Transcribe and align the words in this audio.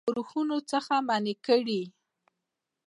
له 0.03 0.05
ښورښونو 0.05 0.57
څخه 0.71 0.93
منع 1.07 1.35
کړي. 1.45 1.81